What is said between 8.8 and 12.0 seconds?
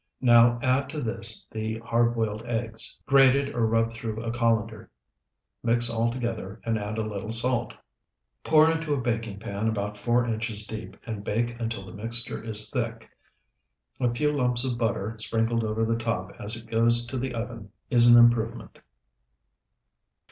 a baking pan about four inches deep, and bake until the